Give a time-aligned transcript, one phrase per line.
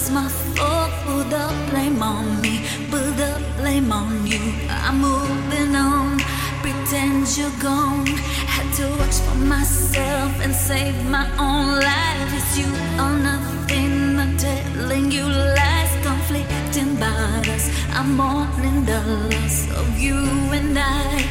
[0.00, 0.26] It's my
[0.56, 0.90] fault.
[1.04, 4.40] Put the blame on me, put the blame on you.
[4.70, 6.18] I'm moving on,
[6.62, 8.06] pretend you're gone.
[8.54, 12.32] Had to watch for myself and save my own life.
[12.32, 14.18] It's you or nothing.
[14.18, 17.68] I'm telling you lies, conflicting battles.
[17.92, 20.16] I'm mourning the loss of you
[20.58, 21.28] and I,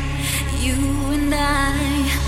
[0.61, 0.77] you
[1.15, 2.18] and I.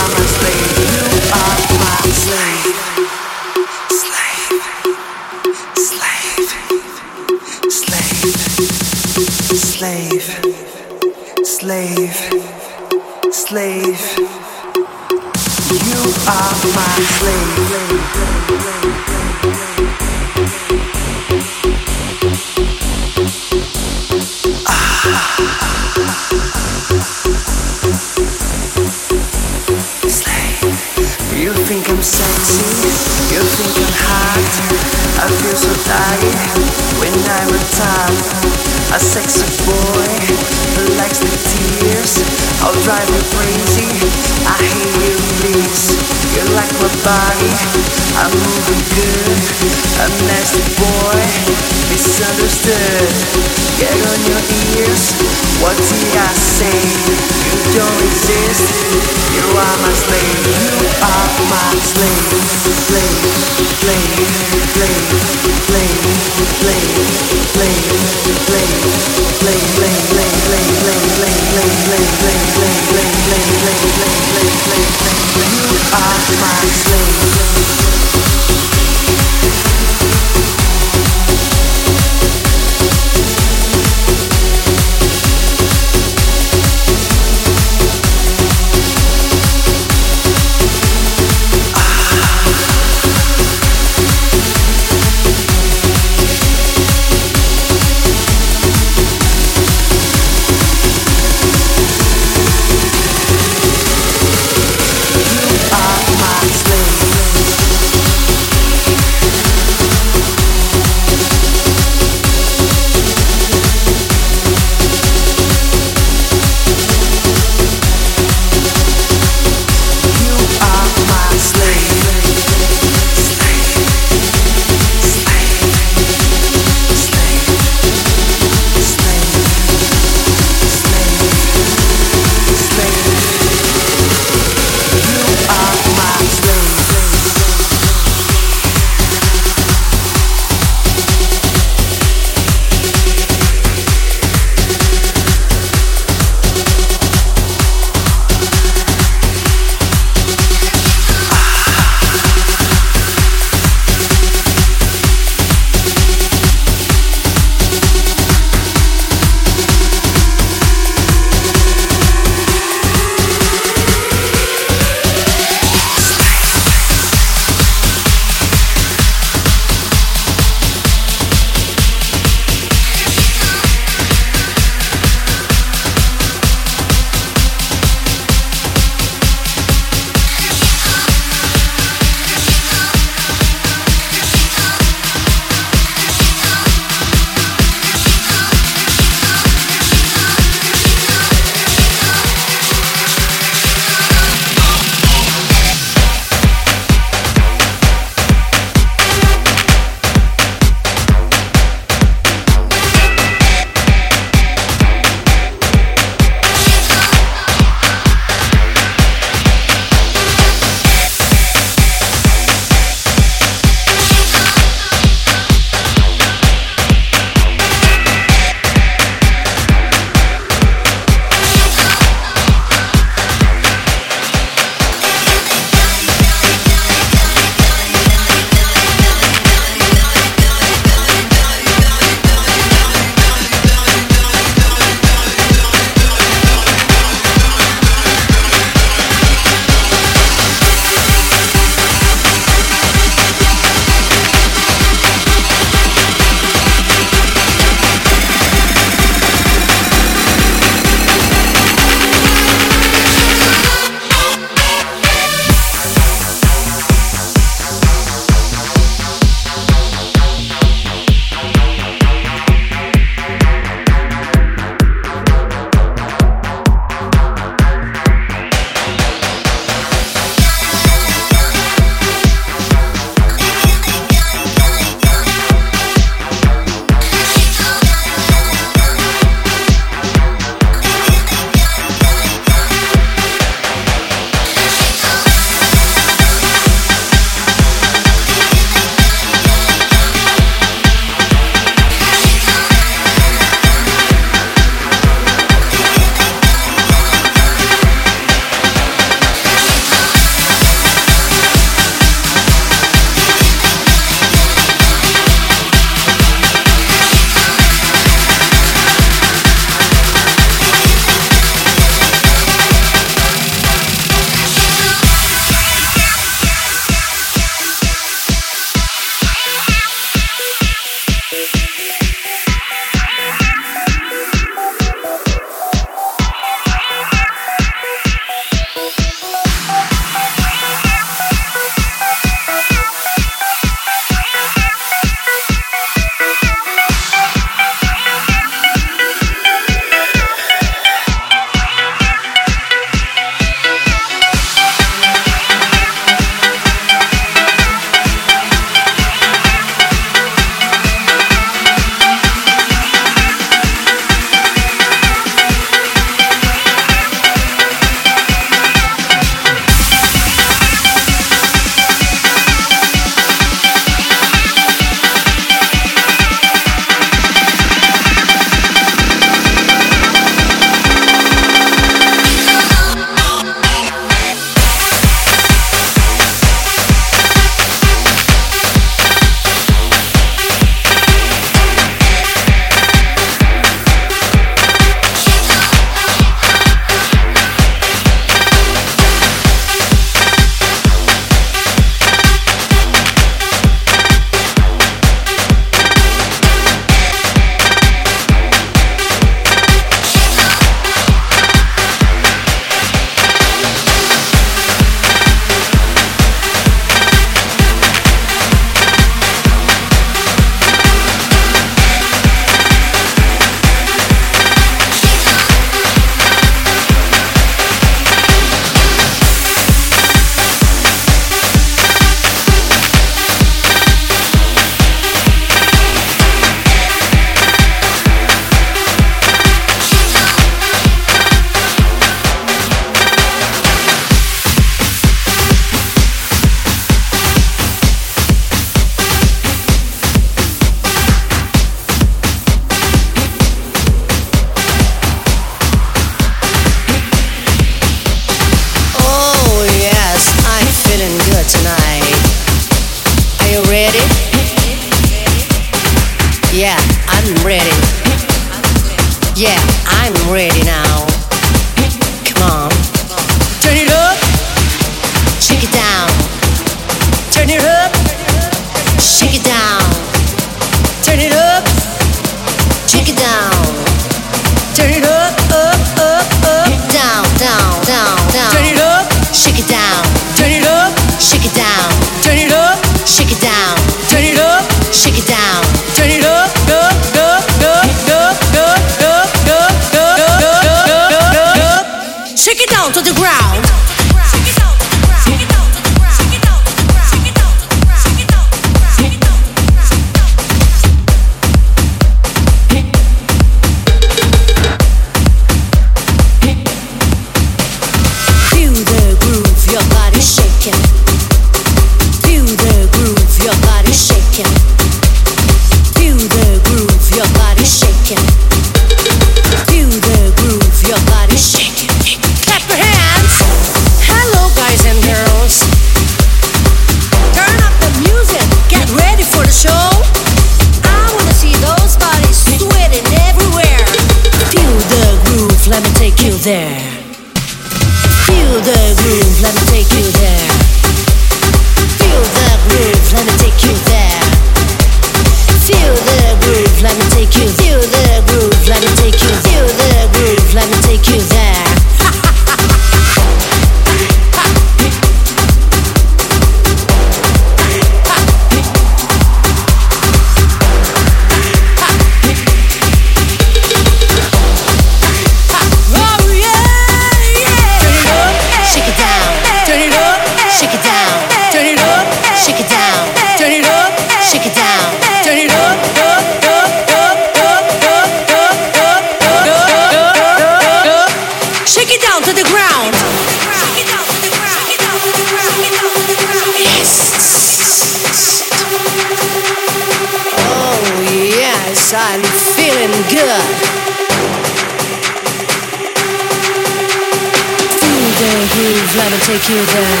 [599.36, 600.00] take you there.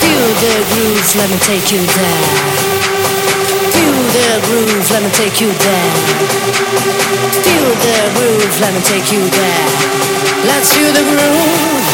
[0.00, 2.24] Feel the groove, let me take you there.
[3.76, 5.92] Feel the groove, let me take you there.
[7.44, 9.68] Feel the groove, let me take you there.
[10.48, 11.84] Let's feel the groove.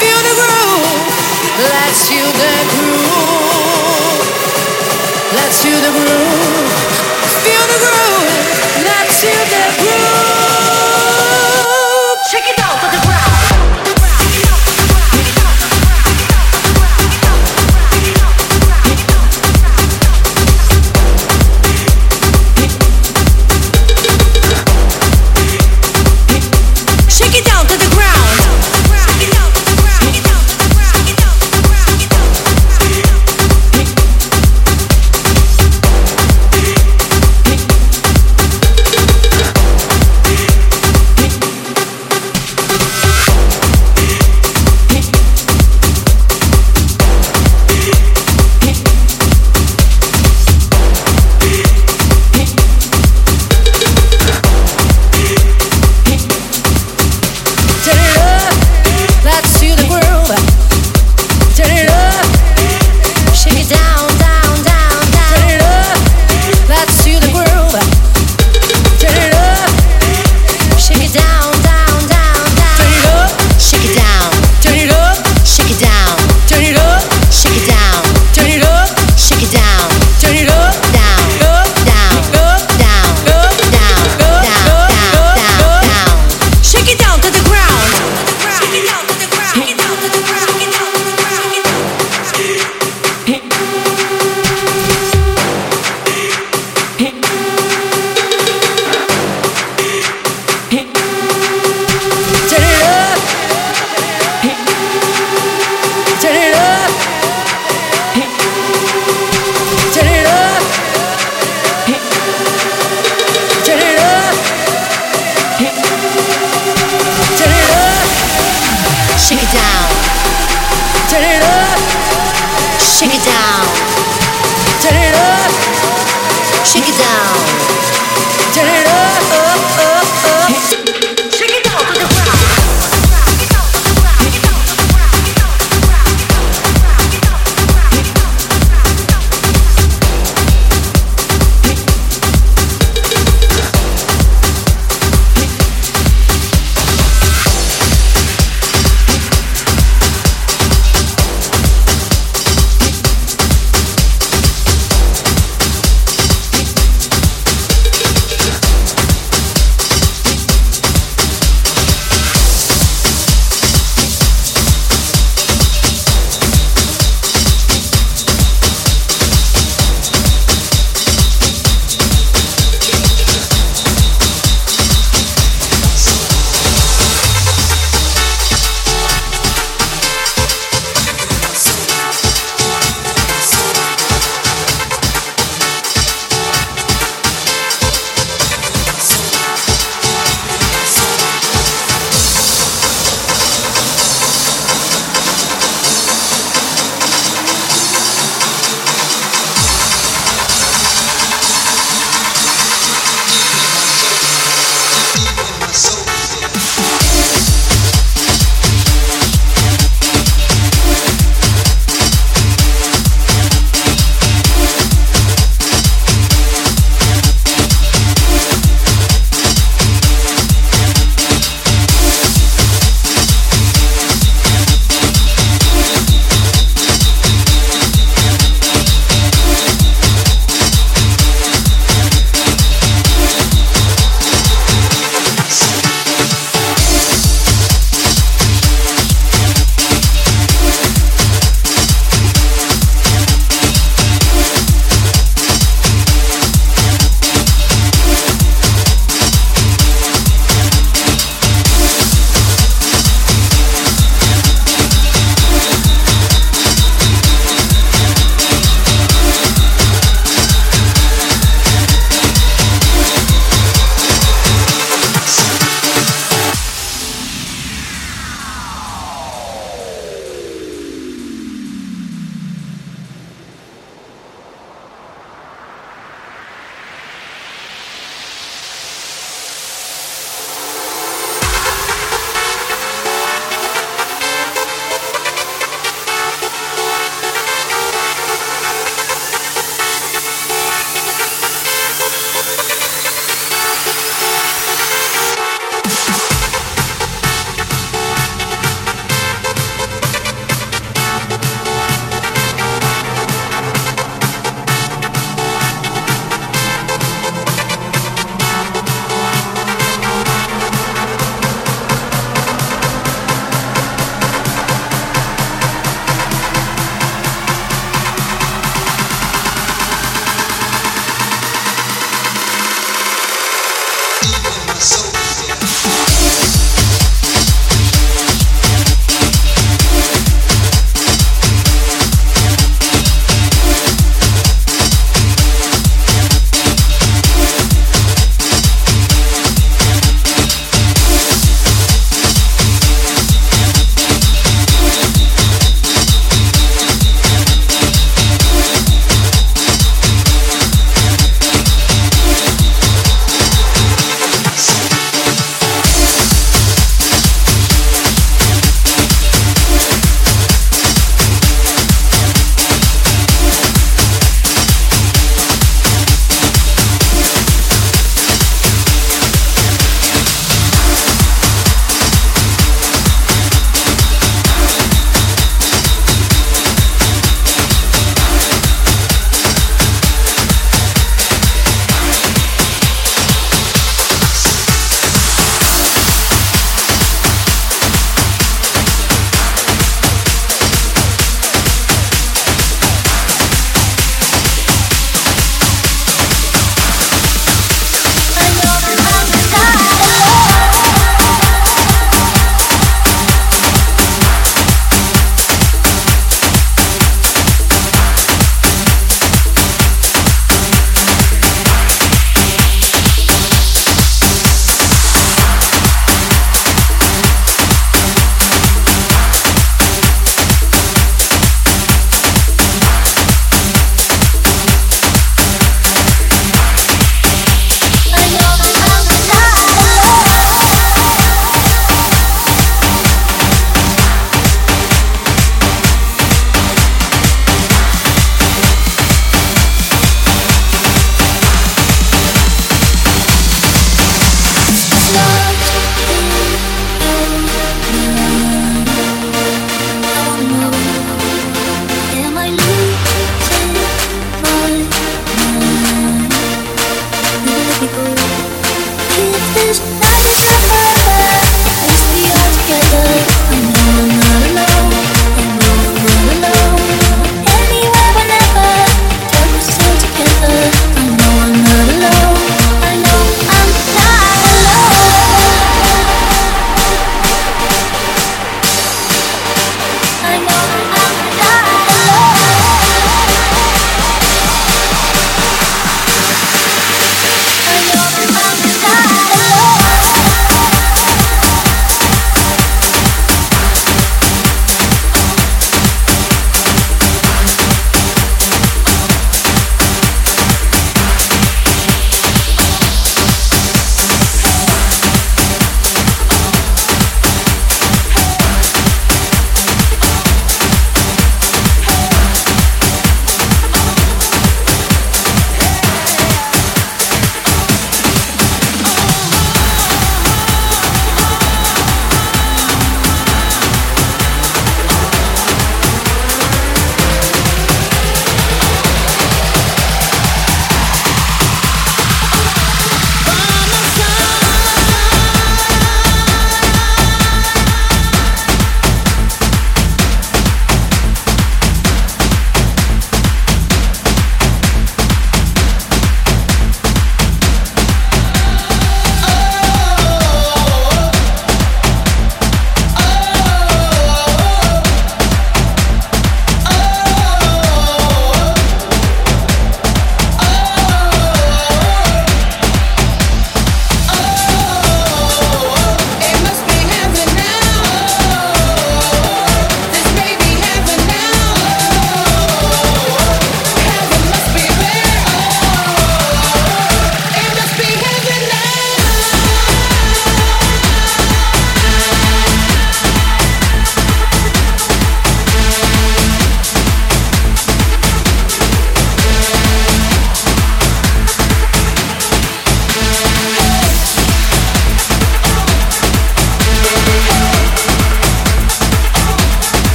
[0.00, 0.96] Feel the groove.
[1.76, 4.24] Let's feel the groove.
[5.36, 6.72] Let's feel the groove.
[7.44, 8.32] Feel the groove.
[8.80, 10.47] Let's feel the groove.